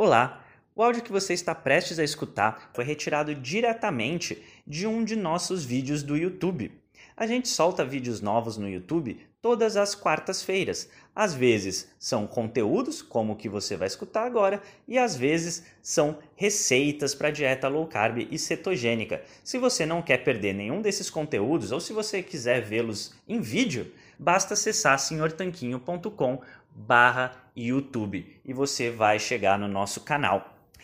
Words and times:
Olá! 0.00 0.44
O 0.76 0.82
áudio 0.84 1.02
que 1.02 1.10
você 1.10 1.34
está 1.34 1.52
prestes 1.56 1.98
a 1.98 2.04
escutar 2.04 2.70
foi 2.72 2.84
retirado 2.84 3.34
diretamente 3.34 4.40
de 4.64 4.86
um 4.86 5.02
de 5.02 5.16
nossos 5.16 5.64
vídeos 5.64 6.04
do 6.04 6.16
YouTube. 6.16 6.70
A 7.18 7.26
gente 7.26 7.48
solta 7.48 7.84
vídeos 7.84 8.20
novos 8.20 8.56
no 8.56 8.68
YouTube 8.68 9.18
todas 9.42 9.76
as 9.76 9.92
quartas-feiras. 9.92 10.88
Às 11.12 11.34
vezes 11.34 11.90
são 11.98 12.28
conteúdos, 12.28 13.02
como 13.02 13.32
o 13.32 13.36
que 13.36 13.48
você 13.48 13.76
vai 13.76 13.88
escutar 13.88 14.24
agora, 14.24 14.62
e 14.86 14.96
às 14.96 15.16
vezes 15.16 15.64
são 15.82 16.18
receitas 16.36 17.16
para 17.16 17.32
dieta 17.32 17.66
low 17.66 17.88
carb 17.88 18.18
e 18.30 18.38
cetogênica. 18.38 19.20
Se 19.42 19.58
você 19.58 19.84
não 19.84 20.00
quer 20.00 20.18
perder 20.18 20.52
nenhum 20.52 20.80
desses 20.80 21.10
conteúdos 21.10 21.72
ou 21.72 21.80
se 21.80 21.92
você 21.92 22.22
quiser 22.22 22.60
vê-los 22.60 23.12
em 23.26 23.40
vídeo, 23.40 23.92
basta 24.16 24.54
acessar 24.54 24.96
senhortanquinho.com 24.96 26.40
barra 26.70 27.32
YouTube 27.56 28.40
e 28.44 28.52
você 28.52 28.92
vai 28.92 29.18
chegar 29.18 29.58
no 29.58 29.66
nosso 29.66 30.02
canal. 30.02 30.57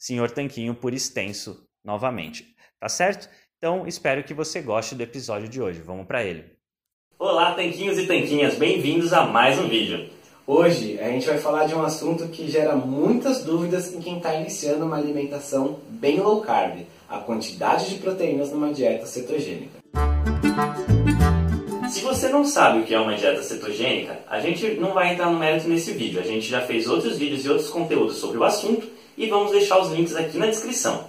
Senhor 0.00 0.30
Tanquinho 0.30 0.74
por 0.74 0.94
extenso 0.94 1.62
novamente. 1.84 2.56
Tá 2.80 2.88
certo? 2.88 3.28
Então 3.58 3.86
espero 3.86 4.24
que 4.24 4.32
você 4.32 4.62
goste 4.62 4.94
do 4.94 5.02
episódio 5.02 5.46
de 5.46 5.60
hoje. 5.60 5.82
Vamos 5.82 6.06
para 6.06 6.24
ele. 6.24 6.46
Olá, 7.18 7.54
tanquinhos 7.54 7.98
e 7.98 8.06
tanquinhas, 8.06 8.54
bem-vindos 8.54 9.12
a 9.12 9.26
mais 9.26 9.58
um 9.58 9.68
vídeo. 9.68 10.08
Hoje 10.46 10.98
a 10.98 11.10
gente 11.10 11.26
vai 11.26 11.36
falar 11.36 11.66
de 11.66 11.74
um 11.74 11.82
assunto 11.82 12.26
que 12.28 12.50
gera 12.50 12.74
muitas 12.74 13.44
dúvidas 13.44 13.92
em 13.92 14.00
quem 14.00 14.16
está 14.16 14.34
iniciando 14.34 14.86
uma 14.86 14.96
alimentação 14.96 15.78
bem 15.90 16.18
low 16.18 16.40
carb: 16.40 16.86
a 17.06 17.18
quantidade 17.18 17.90
de 17.90 17.96
proteínas 17.96 18.50
numa 18.50 18.72
dieta 18.72 19.04
cetogênica. 19.04 19.78
Se 21.90 22.02
você 22.02 22.28
não 22.28 22.44
sabe 22.44 22.78
o 22.78 22.84
que 22.84 22.94
é 22.94 23.00
uma 23.00 23.16
dieta 23.16 23.42
cetogênica, 23.42 24.20
a 24.28 24.38
gente 24.38 24.74
não 24.74 24.94
vai 24.94 25.12
entrar 25.12 25.28
no 25.28 25.36
mérito 25.36 25.68
nesse 25.68 25.90
vídeo. 25.90 26.20
A 26.20 26.24
gente 26.24 26.48
já 26.48 26.60
fez 26.60 26.86
outros 26.86 27.18
vídeos 27.18 27.44
e 27.44 27.48
outros 27.48 27.68
conteúdos 27.68 28.18
sobre 28.18 28.38
o 28.38 28.44
assunto 28.44 28.86
e 29.18 29.26
vamos 29.26 29.50
deixar 29.50 29.80
os 29.80 29.90
links 29.90 30.14
aqui 30.14 30.38
na 30.38 30.46
descrição. 30.46 31.06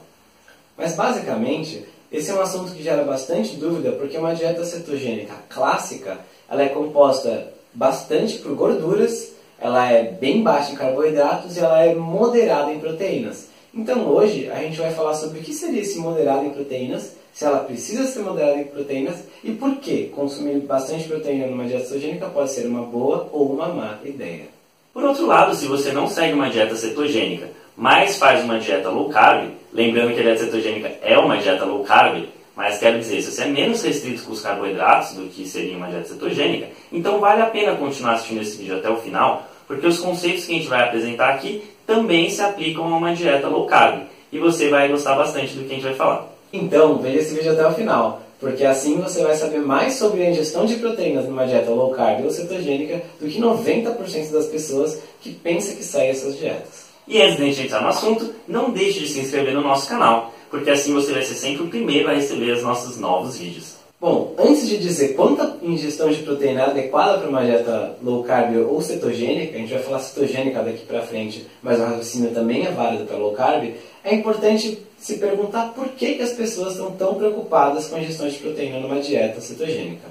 Mas 0.75 0.95
basicamente, 0.95 1.85
esse 2.11 2.31
é 2.31 2.33
um 2.33 2.41
assunto 2.41 2.71
que 2.71 2.81
gera 2.81 3.03
bastante 3.03 3.57
dúvida 3.57 3.91
porque 3.91 4.17
uma 4.17 4.33
dieta 4.33 4.65
cetogênica 4.65 5.35
clássica, 5.49 6.17
ela 6.49 6.63
é 6.63 6.69
composta 6.69 7.53
bastante 7.71 8.39
por 8.39 8.55
gorduras, 8.55 9.33
ela 9.59 9.87
é 9.91 10.01
bem 10.01 10.41
baixa 10.41 10.71
em 10.71 10.75
carboidratos 10.75 11.57
e 11.57 11.59
ela 11.59 11.85
é 11.85 11.93
moderada 11.93 12.71
em 12.71 12.79
proteínas. 12.79 13.49
Então 13.71 14.07
hoje 14.07 14.49
a 14.49 14.55
gente 14.55 14.79
vai 14.79 14.91
falar 14.91 15.13
sobre 15.13 15.41
o 15.41 15.43
que 15.43 15.53
seria 15.53 15.81
esse 15.81 15.99
moderado 15.99 16.43
em 16.43 16.49
proteínas, 16.49 17.20
se 17.33 17.45
ela 17.45 17.59
precisa 17.59 18.05
ser 18.05 18.19
moderada 18.19 18.59
em 18.59 18.65
proteínas 18.65 19.23
e 19.43 19.51
por 19.51 19.75
que 19.77 20.07
consumir 20.07 20.59
bastante 20.59 21.07
proteína 21.07 21.47
numa 21.47 21.65
dieta 21.65 21.85
cetogênica 21.85 22.27
pode 22.27 22.51
ser 22.51 22.67
uma 22.67 22.83
boa 22.83 23.29
ou 23.31 23.53
uma 23.53 23.67
má 23.67 23.99
ideia. 24.03 24.45
Por 24.93 25.03
outro 25.03 25.25
lado, 25.25 25.55
se 25.55 25.65
você 25.67 25.91
não 25.91 26.07
segue 26.07 26.33
uma 26.33 26.49
dieta 26.49 26.75
cetogênica, 26.75 27.49
mas 27.77 28.17
faz 28.17 28.43
uma 28.43 28.59
dieta 28.59 28.89
low 28.89 29.09
carb, 29.09 29.49
lembrando 29.73 30.13
que 30.13 30.19
a 30.19 30.23
dieta 30.23 30.43
cetogênica 30.43 30.91
é 31.01 31.17
uma 31.17 31.37
dieta 31.37 31.63
low 31.63 31.83
carb, 31.83 32.25
mas 32.55 32.77
quero 32.77 32.99
dizer, 32.99 33.21
se 33.21 33.31
você 33.31 33.43
é 33.43 33.47
menos 33.47 33.81
restrito 33.81 34.23
com 34.23 34.33
os 34.33 34.41
carboidratos 34.41 35.13
do 35.13 35.29
que 35.29 35.47
seria 35.47 35.77
uma 35.77 35.87
dieta 35.87 36.09
cetogênica, 36.09 36.67
então 36.91 37.19
vale 37.19 37.41
a 37.41 37.45
pena 37.45 37.75
continuar 37.75 38.13
assistindo 38.13 38.41
esse 38.41 38.57
vídeo 38.57 38.77
até 38.77 38.89
o 38.89 38.97
final, 38.97 39.49
porque 39.65 39.87
os 39.87 39.99
conceitos 39.99 40.45
que 40.45 40.51
a 40.51 40.55
gente 40.55 40.67
vai 40.67 40.83
apresentar 40.83 41.29
aqui 41.29 41.63
também 41.87 42.29
se 42.29 42.41
aplicam 42.41 42.93
a 42.93 42.97
uma 42.97 43.15
dieta 43.15 43.47
low 43.47 43.65
carb, 43.65 44.03
e 44.31 44.37
você 44.37 44.67
vai 44.67 44.89
gostar 44.89 45.15
bastante 45.15 45.53
do 45.53 45.63
que 45.63 45.71
a 45.71 45.75
gente 45.75 45.83
vai 45.83 45.95
falar. 45.95 46.30
Então, 46.53 46.97
veja 46.97 47.19
esse 47.19 47.33
vídeo 47.33 47.53
até 47.53 47.65
o 47.65 47.73
final, 47.73 48.21
porque 48.39 48.65
assim 48.65 48.99
você 48.99 49.23
vai 49.23 49.35
saber 49.35 49.59
mais 49.59 49.93
sobre 49.93 50.23
a 50.23 50.29
ingestão 50.29 50.65
de 50.65 50.75
proteínas 50.75 51.25
numa 51.25 51.45
dieta 51.45 51.71
low 51.71 51.91
carb 51.91 52.25
ou 52.25 52.31
cetogênica 52.31 53.01
do 53.19 53.27
que 53.27 53.39
90% 53.39 54.31
das 54.31 54.47
pessoas 54.47 54.99
que 55.21 55.31
pensam 55.31 55.75
que 55.75 55.83
saem 55.83 56.09
essas 56.09 56.37
dietas. 56.37 56.91
E 57.07 57.21
antes 57.21 57.37
de 57.37 57.45
gente 57.45 57.67
entrar 57.67 57.81
no 57.81 57.89
assunto, 57.89 58.33
não 58.47 58.71
deixe 58.71 58.99
de 58.99 59.07
se 59.07 59.19
inscrever 59.19 59.53
no 59.53 59.61
nosso 59.61 59.87
canal, 59.87 60.33
porque 60.49 60.69
assim 60.69 60.93
você 60.93 61.13
vai 61.13 61.23
ser 61.23 61.35
sempre 61.35 61.63
o 61.63 61.67
primeiro 61.67 62.09
a 62.09 62.13
receber 62.13 62.51
os 62.51 62.63
nossos 62.63 62.97
novos 62.97 63.37
vídeos. 63.37 63.80
Bom, 64.01 64.33
antes 64.35 64.67
de 64.67 64.79
dizer 64.79 65.09
quanta 65.09 65.57
ingestão 65.61 66.09
de 66.09 66.23
proteína 66.23 66.61
é 66.61 66.65
adequada 66.65 67.19
para 67.19 67.29
uma 67.29 67.45
dieta 67.45 67.95
low 68.01 68.23
carb 68.23 68.55
ou 68.67 68.81
cetogênica, 68.81 69.55
a 69.55 69.59
gente 69.59 69.71
vai 69.71 69.83
falar 69.83 69.99
cetogênica 69.99 70.63
daqui 70.63 70.83
para 70.87 71.03
frente, 71.03 71.45
mas 71.61 71.79
o 71.79 71.83
raciocínio 71.83 72.31
também 72.31 72.65
é 72.65 72.71
válido 72.71 73.05
para 73.05 73.15
low 73.15 73.33
carb, 73.33 73.75
é 74.03 74.15
importante 74.15 74.79
se 74.97 75.19
perguntar 75.19 75.73
por 75.75 75.87
que, 75.89 76.15
que 76.15 76.23
as 76.23 76.31
pessoas 76.31 76.71
estão 76.71 76.89
tão 76.93 77.13
preocupadas 77.13 77.89
com 77.89 77.95
a 77.95 77.99
ingestão 77.99 78.27
de 78.27 78.39
proteína 78.39 78.79
numa 78.79 78.99
dieta 78.99 79.39
cetogênica. 79.39 80.07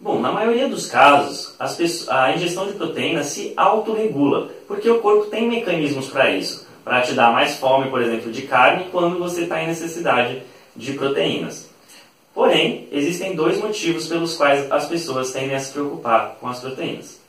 Bom, 0.00 0.18
na 0.18 0.32
maioria 0.32 0.66
dos 0.66 0.86
casos, 0.86 1.54
pessoas, 1.76 2.08
a 2.08 2.34
ingestão 2.34 2.66
de 2.66 2.72
proteína 2.72 3.22
se 3.24 3.52
autorregula, 3.58 4.48
porque 4.66 4.88
o 4.88 5.00
corpo 5.00 5.26
tem 5.26 5.50
mecanismos 5.50 6.08
para 6.08 6.30
isso, 6.30 6.66
para 6.82 7.02
te 7.02 7.12
dar 7.12 7.30
mais 7.30 7.56
fome, 7.56 7.90
por 7.90 8.00
exemplo, 8.00 8.32
de 8.32 8.40
carne 8.40 8.86
quando 8.90 9.18
você 9.18 9.42
está 9.42 9.62
em 9.62 9.66
necessidade 9.66 10.42
de 10.74 10.94
proteínas. 10.94 11.71
Porém, 12.34 12.88
existem 12.90 13.34
dois 13.34 13.58
motivos 13.58 14.06
pelos 14.06 14.36
quais 14.36 14.70
as 14.70 14.86
pessoas 14.86 15.32
tendem 15.32 15.54
a 15.54 15.60
se 15.60 15.72
preocupar 15.72 16.36
com 16.40 16.48
as 16.48 16.60
proteínas. 16.60 17.20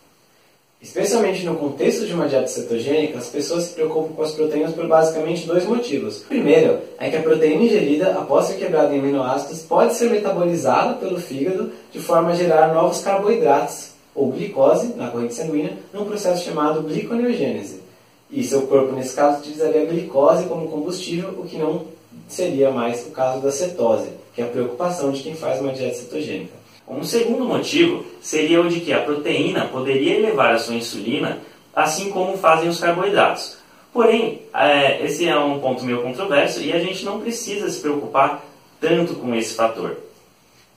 Especialmente 0.81 1.45
no 1.45 1.55
contexto 1.55 2.05
de 2.05 2.13
uma 2.13 2.27
dieta 2.27 2.47
cetogênica, 2.47 3.17
as 3.17 3.29
pessoas 3.29 3.63
se 3.63 3.73
preocupam 3.73 4.13
com 4.13 4.21
as 4.21 4.33
proteínas 4.33 4.73
por 4.73 4.85
basicamente 4.85 5.47
dois 5.47 5.65
motivos. 5.65 6.21
O 6.23 6.25
primeiro 6.25 6.79
é 6.97 7.09
que 7.09 7.15
a 7.15 7.21
proteína 7.21 7.63
ingerida, 7.63 8.11
após 8.11 8.47
ser 8.47 8.55
quebrada 8.55 8.93
em 8.93 8.99
aminoácidos, 8.99 9.61
pode 9.61 9.93
ser 9.95 10.09
metabolizada 10.09 10.95
pelo 10.95 11.17
fígado 11.19 11.71
de 11.89 11.99
forma 11.99 12.31
a 12.31 12.35
gerar 12.35 12.73
novos 12.73 12.99
carboidratos, 12.99 13.91
ou 14.13 14.31
glicose, 14.31 14.93
na 14.95 15.09
corrente 15.09 15.33
sanguínea, 15.33 15.77
num 15.93 16.03
processo 16.03 16.43
chamado 16.43 16.83
gliconeogênese. 16.83 17.81
E 18.29 18.43
seu 18.43 18.63
corpo, 18.63 18.93
nesse 18.93 19.15
caso, 19.15 19.39
utilizaria 19.39 19.83
a 19.83 19.85
glicose 19.85 20.45
como 20.47 20.67
combustível, 20.67 21.29
o 21.29 21.45
que 21.45 21.57
não 21.57 21.92
seria 22.27 22.71
mais 22.71 23.05
o 23.07 23.11
caso 23.11 23.41
da 23.41 23.51
cetose, 23.51 24.09
que 24.33 24.41
é 24.41 24.45
a 24.45 24.49
preocupação 24.49 25.11
de 25.11 25.21
quem 25.21 25.35
faz 25.35 25.61
uma 25.61 25.73
dieta 25.73 25.95
cetogênica. 25.95 26.53
Um 26.87 27.03
segundo 27.03 27.45
motivo 27.45 28.05
seria 28.21 28.61
o 28.61 28.69
de 28.69 28.81
que 28.81 28.91
a 28.91 29.01
proteína 29.01 29.65
poderia 29.67 30.17
elevar 30.17 30.53
a 30.53 30.59
sua 30.59 30.75
insulina, 30.75 31.39
assim 31.73 32.09
como 32.09 32.37
fazem 32.37 32.69
os 32.69 32.79
carboidratos. 32.79 33.57
Porém, 33.93 34.41
é, 34.53 35.05
esse 35.05 35.27
é 35.27 35.37
um 35.37 35.59
ponto 35.59 35.83
meio 35.85 36.01
controverso 36.01 36.61
e 36.61 36.73
a 36.73 36.79
gente 36.79 37.05
não 37.05 37.21
precisa 37.21 37.69
se 37.69 37.79
preocupar 37.79 38.43
tanto 38.81 39.15
com 39.15 39.33
esse 39.35 39.53
fator. 39.53 39.97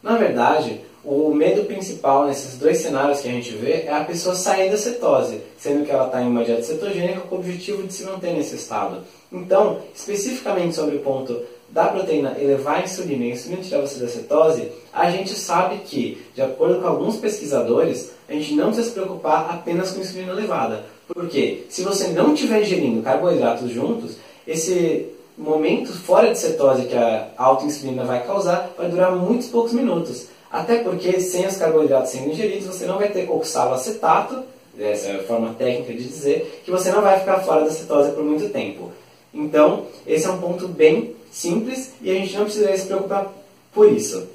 Na 0.02 0.16
verdade, 0.16 0.80
o 1.06 1.32
medo 1.32 1.64
principal 1.64 2.26
nesses 2.26 2.58
dois 2.58 2.78
cenários 2.78 3.20
que 3.20 3.28
a 3.28 3.32
gente 3.32 3.52
vê 3.52 3.84
é 3.86 3.92
a 3.92 4.04
pessoa 4.04 4.34
sair 4.34 4.68
da 4.70 4.76
cetose, 4.76 5.40
sendo 5.56 5.84
que 5.84 5.90
ela 5.92 6.06
está 6.06 6.20
em 6.20 6.26
uma 6.26 6.44
dieta 6.44 6.64
cetogênica 6.64 7.20
com 7.20 7.36
o 7.36 7.38
objetivo 7.38 7.84
de 7.84 7.92
se 7.92 8.02
manter 8.04 8.34
nesse 8.34 8.56
estado. 8.56 9.04
Então, 9.32 9.78
especificamente 9.94 10.74
sobre 10.74 10.96
o 10.96 11.00
ponto 11.00 11.40
da 11.68 11.86
proteína 11.86 12.36
elevar 12.40 12.80
a 12.80 12.82
insulina 12.82 13.24
e 13.24 13.30
a 13.30 13.34
insulina 13.34 13.62
tirar 13.62 13.80
você 13.80 14.00
da 14.00 14.08
cetose, 14.08 14.68
a 14.92 15.08
gente 15.08 15.30
sabe 15.30 15.76
que, 15.84 16.20
de 16.34 16.42
acordo 16.42 16.80
com 16.80 16.88
alguns 16.88 17.16
pesquisadores, 17.16 18.10
a 18.28 18.32
gente 18.32 18.54
não 18.54 18.66
precisa 18.66 18.88
se 18.88 18.94
preocupar 18.94 19.48
apenas 19.50 19.92
com 19.92 20.00
insulina 20.00 20.32
elevada. 20.32 20.84
Porque 21.06 21.66
se 21.68 21.82
você 21.82 22.08
não 22.08 22.34
estiver 22.34 22.62
ingerindo 22.62 23.02
carboidratos 23.02 23.70
juntos, 23.70 24.16
esse 24.44 25.06
momento 25.38 25.92
fora 25.92 26.32
de 26.32 26.38
cetose 26.38 26.86
que 26.86 26.96
a 26.96 27.28
alta 27.36 27.64
insulina 27.64 28.04
vai 28.04 28.26
causar 28.26 28.72
vai 28.76 28.88
durar 28.88 29.14
muitos 29.14 29.48
poucos 29.48 29.72
minutos. 29.72 30.34
Até 30.50 30.78
porque 30.78 31.20
sem 31.20 31.46
os 31.46 31.56
carboidratos 31.56 32.10
sendo 32.10 32.30
ingeridos, 32.30 32.66
você 32.66 32.86
não 32.86 32.98
vai 32.98 33.08
ter 33.08 33.28
oxaloacetato, 33.30 34.44
essa 34.78 35.08
é 35.08 35.16
a 35.16 35.22
forma 35.22 35.54
técnica 35.54 35.92
de 35.92 36.04
dizer, 36.04 36.62
que 36.64 36.70
você 36.70 36.90
não 36.90 37.00
vai 37.00 37.18
ficar 37.18 37.40
fora 37.40 37.64
da 37.64 37.70
cetose 37.70 38.12
por 38.12 38.22
muito 38.22 38.48
tempo. 38.50 38.92
Então, 39.32 39.86
esse 40.06 40.26
é 40.26 40.30
um 40.30 40.38
ponto 40.38 40.68
bem 40.68 41.14
simples 41.30 41.92
e 42.00 42.10
a 42.10 42.14
gente 42.14 42.36
não 42.36 42.44
precisa 42.44 42.76
se 42.76 42.86
preocupar 42.86 43.32
por 43.72 43.90
isso. 43.90 44.28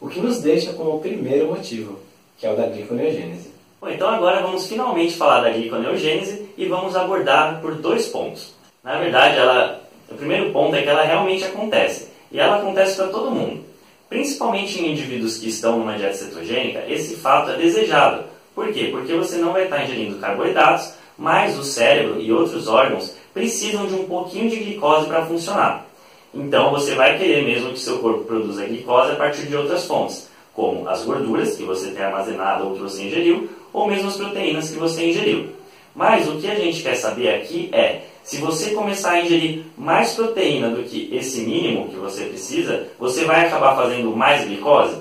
o 0.00 0.08
que 0.08 0.20
nos 0.20 0.40
deixa 0.40 0.72
com 0.72 0.84
o 0.84 1.00
primeiro 1.00 1.48
motivo, 1.48 1.98
que 2.36 2.46
é 2.46 2.52
o 2.52 2.56
da 2.56 2.66
gliconeogênese. 2.66 3.50
Bom, 3.80 3.88
então 3.88 4.08
agora 4.08 4.42
vamos 4.42 4.66
finalmente 4.66 5.16
falar 5.16 5.40
da 5.40 5.50
gliconeogênese 5.50 6.48
e 6.56 6.66
vamos 6.66 6.94
abordar 6.94 7.60
por 7.60 7.74
dois 7.74 8.06
pontos. 8.06 8.54
Na 8.82 8.98
verdade, 8.98 9.36
ela, 9.36 9.82
o 10.10 10.14
primeiro 10.14 10.52
ponto 10.52 10.74
é 10.76 10.82
que 10.82 10.88
ela 10.88 11.02
realmente 11.02 11.44
acontece, 11.44 12.08
e 12.30 12.38
ela 12.38 12.58
acontece 12.58 12.96
para 12.96 13.08
todo 13.08 13.30
mundo. 13.30 13.64
Principalmente 14.08 14.80
em 14.80 14.92
indivíduos 14.92 15.36
que 15.36 15.48
estão 15.48 15.78
numa 15.78 15.96
dieta 15.96 16.14
cetogênica, 16.14 16.84
esse 16.88 17.16
fato 17.16 17.50
é 17.50 17.56
desejado. 17.56 18.24
Por 18.54 18.72
quê? 18.72 18.88
Porque 18.90 19.12
você 19.14 19.36
não 19.36 19.52
vai 19.52 19.64
estar 19.64 19.84
ingerindo 19.84 20.18
carboidratos, 20.18 20.94
mas 21.16 21.58
o 21.58 21.62
cérebro 21.62 22.20
e 22.20 22.32
outros 22.32 22.68
órgãos 22.68 23.14
precisam 23.34 23.86
de 23.86 23.94
um 23.94 24.04
pouquinho 24.04 24.48
de 24.48 24.56
glicose 24.56 25.06
para 25.06 25.26
funcionar. 25.26 25.86
Então 26.34 26.70
você 26.70 26.94
vai 26.94 27.18
querer 27.18 27.44
mesmo 27.44 27.72
que 27.72 27.78
seu 27.78 27.98
corpo 27.98 28.24
produza 28.24 28.64
glicose 28.64 29.12
a 29.12 29.16
partir 29.16 29.46
de 29.46 29.56
outras 29.56 29.86
fontes, 29.86 30.28
como 30.54 30.88
as 30.88 31.04
gorduras 31.04 31.56
que 31.56 31.62
você 31.62 31.90
tem 31.90 32.02
armazenado 32.02 32.66
ou 32.66 32.74
que 32.74 32.80
você 32.80 33.04
ingeriu, 33.04 33.48
ou 33.72 33.86
mesmo 33.86 34.08
as 34.08 34.16
proteínas 34.16 34.70
que 34.70 34.78
você 34.78 35.10
ingeriu. 35.10 35.50
Mas 35.98 36.28
o 36.28 36.36
que 36.36 36.48
a 36.48 36.54
gente 36.54 36.80
quer 36.80 36.94
saber 36.94 37.28
aqui 37.34 37.68
é 37.72 38.02
se 38.22 38.36
você 38.36 38.70
começar 38.70 39.10
a 39.10 39.20
ingerir 39.20 39.64
mais 39.76 40.12
proteína 40.12 40.70
do 40.70 40.84
que 40.84 41.12
esse 41.12 41.40
mínimo 41.40 41.88
que 41.88 41.96
você 41.96 42.26
precisa, 42.26 42.86
você 42.96 43.24
vai 43.24 43.44
acabar 43.44 43.74
fazendo 43.74 44.16
mais 44.16 44.44
glicose? 44.44 44.96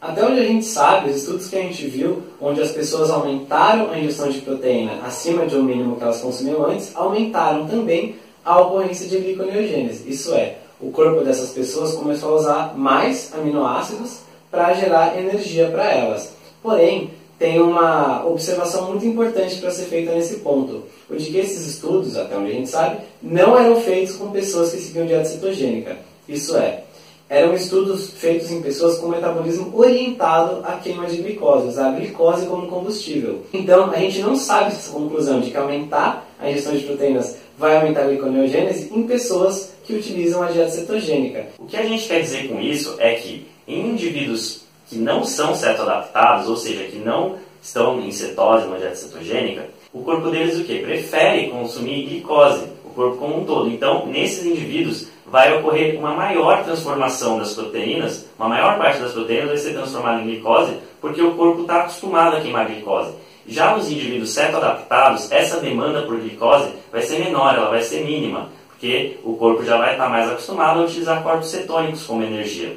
Até 0.00 0.26
onde 0.26 0.40
a 0.40 0.44
gente 0.44 0.64
sabe, 0.64 1.08
os 1.08 1.18
estudos 1.18 1.46
que 1.46 1.56
a 1.56 1.62
gente 1.62 1.86
viu, 1.86 2.24
onde 2.40 2.60
as 2.60 2.72
pessoas 2.72 3.12
aumentaram 3.12 3.92
a 3.92 3.98
ingestão 4.00 4.28
de 4.28 4.40
proteína 4.40 4.98
acima 5.04 5.46
de 5.46 5.54
um 5.54 5.62
mínimo 5.62 5.94
que 5.94 6.02
elas 6.02 6.20
consumiam 6.20 6.66
antes, 6.66 6.96
aumentaram 6.96 7.68
também 7.68 8.16
a 8.44 8.60
ocorrência 8.60 9.06
de 9.06 9.18
gliconeogênese. 9.18 10.10
Isso 10.10 10.34
é, 10.34 10.56
o 10.80 10.90
corpo 10.90 11.22
dessas 11.22 11.50
pessoas 11.50 11.94
começou 11.94 12.30
a 12.32 12.34
usar 12.40 12.74
mais 12.76 13.32
aminoácidos 13.32 14.22
para 14.50 14.74
gerar 14.74 15.16
energia 15.16 15.68
para 15.68 15.92
elas. 15.92 16.34
Porém, 16.60 17.12
tem 17.40 17.58
uma 17.58 18.26
observação 18.26 18.88
muito 18.88 19.06
importante 19.06 19.56
para 19.56 19.70
ser 19.70 19.86
feita 19.86 20.12
nesse 20.12 20.40
ponto, 20.40 20.84
o 21.08 21.16
de 21.16 21.24
que 21.30 21.38
esses 21.38 21.66
estudos, 21.66 22.14
até 22.14 22.36
onde 22.36 22.50
a 22.50 22.54
gente 22.54 22.68
sabe, 22.68 22.98
não 23.22 23.58
eram 23.58 23.80
feitos 23.80 24.14
com 24.16 24.30
pessoas 24.30 24.70
que 24.72 24.78
seguiam 24.78 25.06
dieta 25.06 25.24
cetogênica. 25.24 25.96
Isso 26.28 26.54
é, 26.54 26.82
eram 27.30 27.54
estudos 27.54 28.10
feitos 28.10 28.50
em 28.50 28.60
pessoas 28.60 28.98
com 28.98 29.08
metabolismo 29.08 29.72
orientado 29.74 30.60
à 30.66 30.72
queima 30.72 31.06
de 31.06 31.16
glicose, 31.16 31.68
usar 31.68 31.88
a 31.88 31.92
glicose 31.92 32.44
como 32.44 32.68
combustível. 32.68 33.40
Então, 33.54 33.90
a 33.90 33.96
gente 33.96 34.20
não 34.20 34.36
sabe 34.36 34.72
essa 34.72 34.92
conclusão 34.92 35.40
de 35.40 35.50
que 35.50 35.56
aumentar 35.56 36.28
a 36.38 36.50
ingestão 36.50 36.76
de 36.76 36.84
proteínas 36.84 37.36
vai 37.56 37.74
aumentar 37.74 38.02
a 38.02 38.06
gliconeogênese 38.08 38.92
em 38.94 39.04
pessoas 39.04 39.72
que 39.86 39.94
utilizam 39.94 40.42
a 40.42 40.50
dieta 40.50 40.70
cetogênica. 40.72 41.46
O 41.58 41.64
que 41.64 41.78
a 41.78 41.84
gente 41.84 42.06
quer 42.06 42.20
dizer 42.20 42.48
com 42.48 42.60
isso 42.60 42.96
é 42.98 43.14
que 43.14 43.46
em 43.66 43.92
indivíduos 43.92 44.68
que 44.90 44.98
não 44.98 45.22
são 45.22 45.54
cetoadaptados, 45.54 46.48
ou 46.48 46.56
seja, 46.56 46.82
que 46.84 46.98
não 46.98 47.36
estão 47.62 48.00
em 48.00 48.10
cetose, 48.10 48.66
uma 48.66 48.76
dieta 48.76 48.96
cetogênica, 48.96 49.68
o 49.92 50.02
corpo 50.02 50.30
deles 50.30 50.58
o 50.58 50.64
que? 50.64 50.80
Prefere 50.80 51.48
consumir 51.48 52.06
glicose, 52.06 52.64
o 52.84 52.90
corpo 52.90 53.16
como 53.16 53.40
um 53.40 53.44
todo. 53.44 53.70
Então, 53.70 54.06
nesses 54.06 54.44
indivíduos 54.44 55.06
vai 55.24 55.56
ocorrer 55.56 55.96
uma 55.96 56.12
maior 56.12 56.64
transformação 56.64 57.38
das 57.38 57.54
proteínas, 57.54 58.26
uma 58.36 58.48
maior 58.48 58.78
parte 58.78 59.00
das 59.00 59.12
proteínas 59.12 59.48
vai 59.48 59.56
ser 59.58 59.74
transformada 59.74 60.22
em 60.22 60.24
glicose, 60.24 60.74
porque 61.00 61.22
o 61.22 61.34
corpo 61.34 61.62
está 61.62 61.82
acostumado 61.82 62.36
a 62.36 62.40
queimar 62.40 62.66
glicose. 62.66 63.12
Já 63.46 63.76
nos 63.76 63.90
indivíduos 63.90 64.30
cetoadaptados, 64.30 65.30
essa 65.30 65.60
demanda 65.60 66.02
por 66.02 66.18
glicose 66.18 66.68
vai 66.90 67.02
ser 67.02 67.20
menor, 67.20 67.54
ela 67.54 67.70
vai 67.70 67.82
ser 67.82 68.04
mínima, 68.04 68.48
porque 68.68 69.18
o 69.22 69.34
corpo 69.34 69.64
já 69.64 69.76
vai 69.76 69.92
estar 69.92 70.04
tá 70.04 70.10
mais 70.10 70.28
acostumado 70.28 70.80
a 70.80 70.84
utilizar 70.84 71.22
corpos 71.22 71.50
cetônicos 71.50 72.04
como 72.04 72.24
energia. 72.24 72.76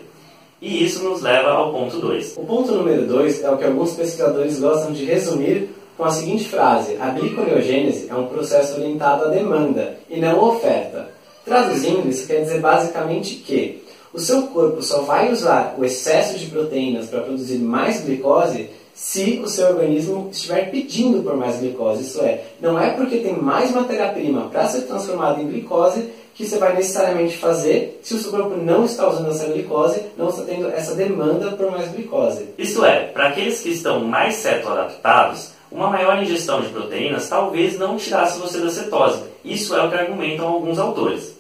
E 0.64 0.86
isso 0.86 1.04
nos 1.04 1.22
leva 1.22 1.50
ao 1.50 1.74
ponto 1.74 2.00
2. 2.00 2.38
O 2.38 2.46
ponto 2.46 2.72
número 2.72 3.06
2 3.06 3.44
é 3.44 3.52
o 3.52 3.58
que 3.58 3.66
alguns 3.66 3.96
pesquisadores 3.96 4.62
gostam 4.62 4.94
de 4.94 5.04
resumir 5.04 5.68
com 5.98 6.06
a 6.06 6.10
seguinte 6.10 6.48
frase: 6.48 6.96
a 7.02 7.10
gliconeogênese 7.10 8.08
é 8.10 8.16
um 8.16 8.28
processo 8.28 8.80
orientado 8.80 9.26
à 9.26 9.28
demanda 9.28 9.98
e 10.10 10.22
não 10.22 10.40
à 10.40 10.44
oferta. 10.54 11.10
Traduzindo, 11.44 12.08
isso 12.08 12.26
quer 12.26 12.44
dizer 12.44 12.62
basicamente 12.62 13.36
que 13.46 13.84
o 14.14 14.20
seu 14.20 14.44
corpo 14.44 14.82
só 14.82 15.02
vai 15.02 15.34
usar 15.34 15.76
o 15.78 15.84
excesso 15.84 16.40
de 16.40 16.46
proteínas 16.46 17.08
para 17.08 17.20
produzir 17.20 17.58
mais 17.58 18.02
glicose 18.02 18.70
se 18.94 19.42
o 19.44 19.50
seu 19.50 19.68
organismo 19.68 20.30
estiver 20.32 20.72
pedindo 20.72 21.22
por 21.24 21.36
mais 21.36 21.60
glicose. 21.60 22.04
Isso 22.04 22.22
é, 22.22 22.42
não 22.62 22.80
é 22.80 22.92
porque 22.92 23.18
tem 23.18 23.36
mais 23.36 23.70
matéria-prima 23.72 24.48
para 24.50 24.70
ser 24.70 24.84
transformada 24.84 25.42
em 25.42 25.48
glicose 25.50 26.10
que 26.34 26.46
você 26.46 26.58
vai 26.58 26.76
necessariamente 26.76 27.38
fazer 27.38 28.00
se 28.02 28.16
o 28.16 28.18
seu 28.18 28.32
corpo 28.32 28.58
não 28.58 28.86
está 28.86 29.08
usando 29.08 29.30
essa 29.30 29.46
glicose, 29.46 30.02
não 30.18 30.30
está 30.30 30.44
tendo 30.44 30.68
essa 30.70 30.96
demanda 30.96 31.52
por 31.52 31.72
mais 31.72 31.92
glicose. 31.92 32.48
Isto 32.58 32.84
é, 32.86 33.08
para 33.08 33.30
aqueles 33.30 33.62
que 33.62 33.70
estão 33.70 34.00
mais 34.04 34.36
cetoadaptados, 34.36 35.52
uma 35.72 35.90
maior 35.90 36.22
ingestão 36.22 36.62
de 36.62 36.70
proteínas 36.70 37.30
talvez 37.30 37.78
não 37.78 37.98
tirasse 37.98 38.40
você 38.40 38.60
da 38.60 38.70
cetose. 38.70 39.24
Isso 39.44 39.76
é 39.76 39.84
o 39.84 39.90
que 39.90 39.96
argumentam 39.96 40.48
alguns 40.48 40.80
autores. 40.80 41.34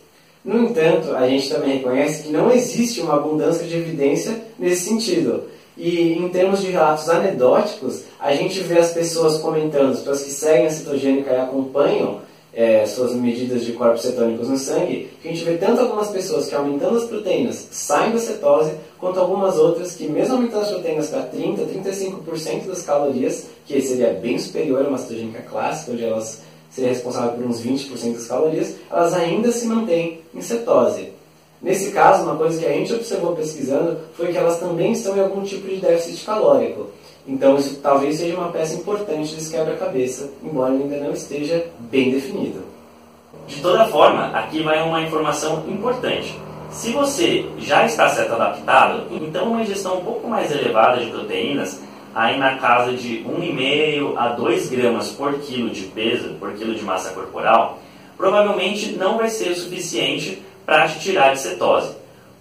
No 0.44 0.60
entanto, 0.66 1.16
a 1.16 1.28
gente 1.28 1.50
também 1.50 1.78
reconhece 1.78 2.24
que 2.24 2.32
não 2.32 2.52
existe 2.52 3.00
uma 3.00 3.16
abundância 3.16 3.66
de 3.66 3.78
evidência 3.78 4.44
nesse 4.60 4.90
sentido. 4.90 5.44
E 5.78 6.14
em 6.14 6.30
termos 6.30 6.62
de 6.62 6.68
relatos 6.68 7.10
anedóticos, 7.10 8.04
a 8.20 8.34
gente 8.34 8.60
vê 8.60 8.78
as 8.78 8.92
pessoas 8.92 9.38
comentando, 9.38 9.92
as 9.92 10.00
pessoas 10.00 10.24
que 10.24 10.32
seguem 10.32 10.68
a 10.68 10.70
cetogênica 10.70 11.32
e 11.32 11.38
acompanham 11.38 12.22
é, 12.54 12.86
suas 12.86 13.14
medidas 13.14 13.66
de 13.66 13.74
corpos 13.74 14.02
cetônicos 14.02 14.48
no 14.48 14.58
sangue, 14.58 15.10
que 15.22 15.28
a 15.28 15.32
gente 15.32 15.44
vê 15.44 15.58
tanto 15.58 15.82
algumas 15.82 16.10
pessoas 16.10 16.48
que 16.48 16.56
aumentando 16.56 16.98
as 16.98 17.06
proteínas 17.06 17.68
saem 17.72 18.12
da 18.12 18.20
cetose, 18.20 18.74
quanto 19.00 19.20
algumas 19.20 19.58
outras 19.58 19.96
que 19.96 20.08
mesmo 20.08 20.36
aumentando 20.36 20.62
as 20.62 20.72
proteínas 20.72 21.10
para 21.10 21.24
30, 21.24 21.64
35% 21.64 22.68
das 22.68 22.84
calorias, 22.84 23.48
que 23.66 23.82
seria 23.82 24.14
bem 24.14 24.38
superior 24.38 24.86
a 24.86 24.90
uma 24.90 24.98
cetogênica 24.98 25.42
clássica, 25.42 25.92
onde 25.92 26.04
elas 26.04 26.42
seriam 26.70 26.94
responsáveis 26.94 27.36
por 27.36 27.46
uns 27.46 27.62
20% 27.62 28.14
das 28.14 28.28
calorias, 28.28 28.76
elas 28.92 29.14
ainda 29.14 29.52
se 29.52 29.66
mantêm 29.66 30.22
em 30.34 30.42
cetose. 30.42 31.13
Nesse 31.64 31.92
caso, 31.92 32.24
uma 32.24 32.36
coisa 32.36 32.60
que 32.60 32.66
a 32.66 32.74
gente 32.74 32.94
observou 32.94 33.34
pesquisando 33.34 33.98
foi 34.18 34.28
que 34.28 34.38
elas 34.38 34.60
também 34.60 34.92
estão 34.92 35.16
em 35.16 35.22
algum 35.22 35.42
tipo 35.44 35.66
de 35.66 35.78
déficit 35.78 36.26
calórico. 36.26 36.90
Então, 37.26 37.56
isso 37.56 37.80
talvez 37.82 38.18
seja 38.18 38.36
uma 38.36 38.52
peça 38.52 38.76
importante 38.76 39.34
desse 39.34 39.50
quebra-cabeça, 39.50 40.30
embora 40.44 40.74
ainda 40.74 40.98
não 40.98 41.14
esteja 41.14 41.66
bem 41.80 42.12
definido. 42.12 42.60
De 43.48 43.62
toda 43.62 43.88
forma, 43.88 44.28
aqui 44.38 44.62
vai 44.62 44.84
uma 44.84 45.02
informação 45.02 45.64
importante. 45.70 46.38
Se 46.70 46.92
você 46.92 47.46
já 47.60 47.86
está 47.86 48.10
certo 48.10 48.34
adaptado, 48.34 49.06
então 49.12 49.52
uma 49.52 49.62
ingestão 49.62 50.00
um 50.00 50.04
pouco 50.04 50.28
mais 50.28 50.52
elevada 50.52 51.00
de 51.00 51.12
proteínas, 51.12 51.80
aí 52.14 52.38
na 52.38 52.58
casa 52.58 52.92
de 52.94 53.24
1,5 53.24 54.18
a 54.18 54.30
2 54.30 54.70
gramas 54.70 55.12
por 55.12 55.34
quilo 55.40 55.70
de 55.70 55.84
peso, 55.84 56.34
por 56.40 56.52
quilo 56.54 56.76
de 56.76 56.84
massa 56.84 57.12
corporal, 57.12 57.80
provavelmente 58.18 58.94
não 58.94 59.18
vai 59.18 59.30
ser 59.30 59.52
o 59.52 59.56
suficiente 59.56 60.42
para 60.66 60.88
te 60.88 61.00
tirar 61.00 61.34
de 61.34 61.40
cetose. 61.40 61.96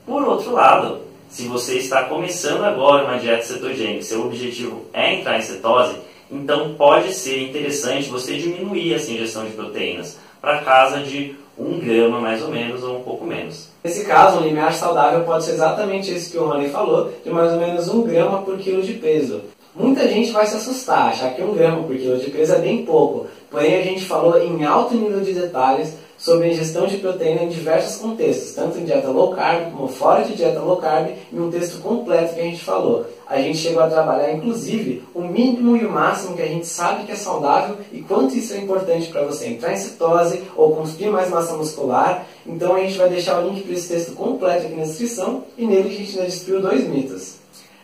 Por 0.07 0.23
outro 0.23 0.53
lado, 0.53 1.01
se 1.29 1.47
você 1.49 1.79
está 1.79 2.05
começando 2.05 2.63
agora 2.65 3.05
uma 3.05 3.19
dieta 3.19 3.43
cetogênica, 3.43 4.03
seu 4.03 4.27
objetivo 4.27 4.83
é 4.93 5.15
entrar 5.15 5.39
em 5.39 5.43
cetose, 5.43 5.95
então 6.31 6.75
pode 6.75 7.13
ser 7.13 7.43
interessante 7.43 8.09
você 8.09 8.37
diminuir 8.37 8.95
essa 8.95 9.11
ingestão 9.11 9.45
de 9.45 9.53
proteínas 9.53 10.19
para 10.41 10.59
casa 10.59 11.01
de 11.01 11.37
1 11.59 11.79
grama 11.81 12.21
mais 12.21 12.43
ou 12.43 12.49
menos 12.49 12.83
ou 12.83 12.99
um 12.99 13.03
pouco 13.03 13.25
menos. 13.25 13.69
Nesse 13.85 14.05
caso, 14.05 14.39
um 14.39 14.43
limiar 14.43 14.73
saudável 14.73 15.25
pode 15.25 15.45
ser 15.45 15.53
exatamente 15.53 16.15
isso 16.15 16.31
que 16.31 16.39
o 16.39 16.47
Rony 16.47 16.71
falou, 16.71 17.13
de 17.25 17.31
mais 17.31 17.53
ou 17.53 17.59
menos 17.59 17.89
1 17.89 18.03
grama 18.03 18.43
por 18.43 18.59
quilo 18.59 18.83
de 18.83 18.95
peso. 18.95 19.41
Muita 19.75 20.07
gente 20.09 20.33
vai 20.33 20.47
se 20.47 20.57
assustar, 20.57 21.09
achar 21.09 21.35
que 21.35 21.43
1 21.43 21.55
grama 21.55 21.83
por 21.83 21.97
quilo 21.97 22.19
de 22.19 22.31
peso 22.31 22.55
é 22.55 22.59
bem 22.59 22.85
pouco, 22.85 23.27
porém 23.51 23.77
a 23.77 23.83
gente 23.83 24.05
falou 24.05 24.43
em 24.43 24.65
alto 24.65 24.95
nível 24.95 25.21
de 25.21 25.33
detalhes 25.33 25.95
sobre 26.23 26.47
a 26.47 26.53
ingestão 26.53 26.87
de 26.87 26.99
proteína 26.99 27.43
em 27.43 27.49
diversos 27.49 28.01
contextos, 28.01 28.53
tanto 28.53 28.79
em 28.79 28.85
dieta 28.85 29.09
low 29.09 29.35
carb 29.35 29.73
como 29.73 29.89
fora 29.89 30.23
de 30.23 30.37
dieta 30.37 30.61
low 30.61 30.77
carb, 30.77 31.11
em 31.33 31.41
um 31.41 31.51
texto 31.51 31.83
completo 31.83 32.35
que 32.35 32.41
a 32.41 32.45
gente 32.45 32.65
falou. 32.65 33.05
A 33.27 33.39
gente 33.39 33.59
chegou 33.59 33.83
a 33.83 33.89
trabalhar, 33.89 34.33
inclusive, 34.33 35.03
o 35.13 35.23
mínimo 35.23 35.77
e 35.77 35.85
o 35.85 35.91
máximo 35.91 36.37
que 36.37 36.43
a 36.43 36.47
gente 36.47 36.67
sabe 36.67 37.05
que 37.05 37.13
é 37.13 37.17
saudável 37.17 37.77
e 37.93 38.03
quanto 38.03 38.37
isso 38.37 38.55
é 38.55 38.59
importante 38.59 39.09
para 39.09 39.25
você 39.25 39.49
entrar 39.49 39.73
em 39.73 39.77
cetose 39.77 40.45
ou 40.57 40.77
construir 40.77 41.11
mais 41.11 41.29
massa 41.29 41.57
muscular. 41.57 42.25
Então 42.47 42.77
a 42.77 42.81
gente 42.81 42.97
vai 42.97 43.09
deixar 43.09 43.41
o 43.41 43.49
link 43.49 43.63
para 43.63 43.73
esse 43.73 43.89
texto 43.89 44.15
completo 44.15 44.67
aqui 44.67 44.77
na 44.77 44.85
descrição 44.85 45.43
e 45.59 45.67
nele 45.67 45.89
a 45.89 45.93
gente 45.93 46.11
ainda 46.13 46.31
destruiu 46.31 46.61
dois 46.61 46.87
mitos. 46.87 47.39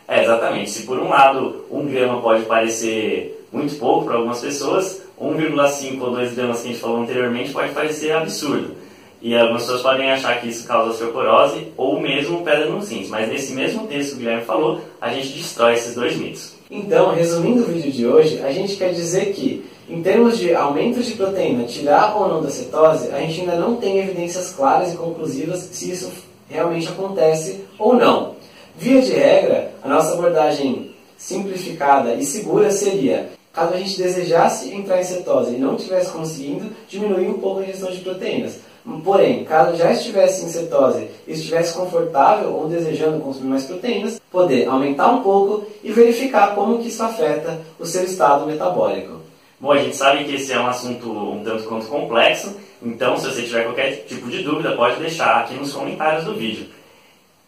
É, 0.06 0.22
exatamente. 0.22 0.70
Se 0.70 0.82
por 0.84 0.98
um 1.00 1.08
lado 1.08 1.64
um 1.72 1.84
grama 1.86 2.22
pode 2.22 2.44
parecer 2.44 3.46
muito 3.52 3.76
pouco 3.80 4.04
para 4.04 4.14
algumas 4.14 4.40
pessoas, 4.40 5.07
1,5 5.20 6.00
ou 6.00 6.10
2 6.12 6.34
gramas 6.34 6.60
que 6.60 6.68
a 6.68 6.70
gente 6.70 6.80
falou 6.80 7.02
anteriormente 7.02 7.52
pode 7.52 7.72
parecer 7.72 8.12
absurdo. 8.12 8.76
E 9.20 9.36
algumas 9.36 9.62
pessoas 9.62 9.82
podem 9.82 10.10
achar 10.12 10.40
que 10.40 10.48
isso 10.48 10.66
causa 10.66 10.90
osteoporose 10.90 11.72
ou 11.76 12.00
mesmo 12.00 12.42
pedra 12.44 12.66
nos 12.66 12.88
rins. 12.88 13.08
Mas 13.08 13.28
nesse 13.28 13.52
mesmo 13.52 13.86
texto 13.88 14.10
que 14.10 14.16
o 14.16 14.18
Guilherme 14.18 14.44
falou, 14.44 14.80
a 15.00 15.12
gente 15.12 15.36
destrói 15.36 15.74
esses 15.74 15.94
dois 15.94 16.16
mitos. 16.16 16.54
Então, 16.70 17.14
resumindo 17.14 17.62
o 17.62 17.66
vídeo 17.66 17.90
de 17.90 18.06
hoje, 18.06 18.40
a 18.42 18.52
gente 18.52 18.76
quer 18.76 18.92
dizer 18.92 19.32
que, 19.32 19.64
em 19.88 20.02
termos 20.02 20.38
de 20.38 20.54
aumento 20.54 21.02
de 21.02 21.14
proteína, 21.14 21.64
tirar 21.64 22.16
ou 22.16 22.28
não 22.28 22.42
da 22.42 22.50
cetose, 22.50 23.10
a 23.10 23.18
gente 23.20 23.40
ainda 23.40 23.56
não 23.56 23.76
tem 23.76 23.98
evidências 23.98 24.52
claras 24.52 24.92
e 24.92 24.96
conclusivas 24.96 25.68
se 25.72 25.90
isso 25.90 26.12
realmente 26.48 26.86
acontece 26.86 27.64
ou 27.76 27.94
não. 27.94 28.36
Via 28.76 29.02
de 29.02 29.12
regra, 29.12 29.72
a 29.82 29.88
nossa 29.88 30.12
abordagem 30.12 30.92
simplificada 31.16 32.14
e 32.14 32.24
segura 32.24 32.70
seria 32.70 33.30
caso 33.58 33.74
a 33.74 33.78
gente 33.78 33.98
desejasse 33.98 34.72
entrar 34.72 35.00
em 35.00 35.04
cetose 35.04 35.54
e 35.54 35.58
não 35.58 35.74
estivesse 35.74 36.12
conseguindo, 36.12 36.70
diminuir 36.88 37.26
um 37.26 37.38
pouco 37.38 37.58
a 37.58 37.64
ingestão 37.64 37.90
de 37.90 37.98
proteínas. 37.98 38.60
Porém, 39.04 39.44
caso 39.44 39.76
já 39.76 39.92
estivesse 39.92 40.44
em 40.44 40.48
cetose 40.48 41.08
e 41.26 41.32
estivesse 41.32 41.74
confortável 41.74 42.54
ou 42.54 42.68
desejando 42.68 43.20
consumir 43.20 43.48
mais 43.48 43.64
proteínas, 43.64 44.20
poder 44.30 44.68
aumentar 44.68 45.10
um 45.10 45.22
pouco 45.22 45.66
e 45.82 45.90
verificar 45.90 46.54
como 46.54 46.78
que 46.78 46.88
isso 46.88 47.02
afeta 47.02 47.60
o 47.78 47.84
seu 47.84 48.04
estado 48.04 48.46
metabólico. 48.46 49.18
Bom, 49.60 49.72
a 49.72 49.78
gente 49.78 49.96
sabe 49.96 50.24
que 50.24 50.36
esse 50.36 50.52
é 50.52 50.60
um 50.60 50.68
assunto 50.68 51.10
um 51.10 51.42
tanto 51.42 51.64
quanto 51.64 51.86
complexo, 51.86 52.54
então 52.80 53.16
se 53.16 53.26
você 53.26 53.42
tiver 53.42 53.64
qualquer 53.64 54.04
tipo 54.06 54.30
de 54.30 54.42
dúvida, 54.44 54.76
pode 54.76 55.00
deixar 55.00 55.40
aqui 55.40 55.54
nos 55.54 55.72
comentários 55.72 56.24
do 56.24 56.34
vídeo. 56.34 56.66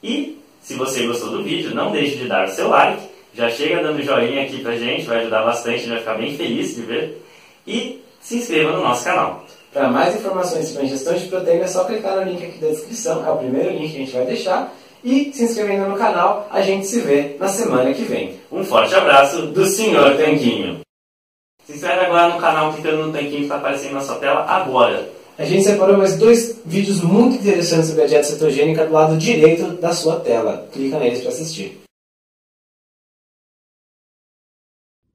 E 0.03 0.43
se 0.61 0.75
você 0.75 1.07
gostou 1.07 1.31
do 1.31 1.45
vídeo, 1.45 1.73
não 1.73 1.93
deixe 1.93 2.17
de 2.17 2.27
dar 2.27 2.49
o 2.49 2.51
seu 2.51 2.69
like, 2.69 3.01
já 3.35 3.49
chega 3.51 3.83
dando 3.83 4.03
joinha 4.03 4.43
aqui 4.43 4.63
pra 4.63 4.77
gente, 4.77 5.07
vai 5.07 5.21
ajudar 5.21 5.45
bastante, 5.45 5.89
vai 5.89 5.99
ficar 5.99 6.15
bem 6.15 6.37
feliz 6.37 6.75
de 6.75 6.83
ver. 6.83 7.23
E 7.67 8.03
se 8.21 8.37
inscreva 8.37 8.73
no 8.73 8.83
nosso 8.83 9.05
canal. 9.05 9.45
Para 9.73 9.89
mais 9.89 10.17
informações 10.17 10.67
sobre 10.67 10.83
a 10.83 10.85
ingestão 10.87 11.15
de 11.15 11.27
proteína, 11.27 11.65
é 11.65 11.69
só 11.69 11.85
clicar 11.85 12.17
no 12.17 12.31
link 12.31 12.45
aqui 12.45 12.59
da 12.59 12.69
descrição, 12.69 13.25
é 13.25 13.31
o 13.31 13.37
primeiro 13.37 13.71
link 13.71 13.91
que 13.91 13.97
a 13.97 14.01
gente 14.01 14.13
vai 14.13 14.27
deixar. 14.27 14.75
E 15.03 15.33
se 15.33 15.45
inscrevendo 15.45 15.89
no 15.89 15.97
canal, 15.97 16.47
a 16.51 16.61
gente 16.61 16.87
se 16.87 17.01
vê 17.01 17.37
na 17.39 17.49
semana 17.49 17.95
que 17.95 18.03
vem. 18.03 18.35
Um 18.53 18.65
forte 18.65 18.95
abraço 18.95 19.47
do 19.47 19.65
Sr. 19.65 20.17
Tanquinho. 20.17 20.81
Se 21.65 21.73
inscreve 21.73 22.07
agora 22.07 22.35
no 22.35 22.41
canal 22.41 22.73
clicando 22.73 23.07
no 23.07 23.13
tanquinho 23.13 23.37
que 23.37 23.43
está 23.43 23.57
aparecendo 23.57 23.93
na 23.93 24.01
sua 24.01 24.17
tela 24.17 24.45
agora. 24.45 25.09
A 25.39 25.45
gente 25.45 25.65
separou 25.65 25.97
mais 25.97 26.17
dois 26.19 26.61
vídeos 26.67 27.01
muito 27.01 27.37
interessantes 27.37 27.89
sobre 27.89 28.03
a 28.03 28.07
dieta 28.07 28.25
cetogênica 28.25 28.85
do 28.85 28.93
lado 28.93 29.17
direito 29.17 29.69
da 29.81 29.93
sua 29.93 30.21
tela. 30.21 30.69
Clica 30.71 30.99
neles 30.99 31.21
para 31.21 31.31
assistir. 31.31 31.80